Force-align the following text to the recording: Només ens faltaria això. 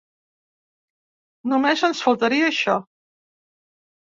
Només 1.53 1.83
ens 1.91 2.01
faltaria 2.07 2.51
això. 2.55 2.79